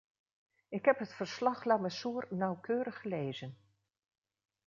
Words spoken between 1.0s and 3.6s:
verslag-Lamassoure nauwkeurig gelezen.